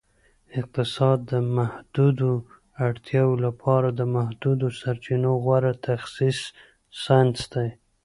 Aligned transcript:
اقتصاد 0.59 1.19
د 1.31 1.33
محدودو 1.57 2.31
اړتیاوو 2.87 3.41
لپاره 3.45 3.87
د 3.99 4.01
محدودو 4.15 4.67
سرچینو 4.79 5.31
غوره 5.43 5.73
تخصیص 5.87 6.39
ساینس 7.03 7.39
دی 7.53 7.69